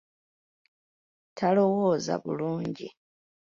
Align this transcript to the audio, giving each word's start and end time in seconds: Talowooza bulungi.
Talowooza 1.37 2.13
bulungi. 2.23 2.87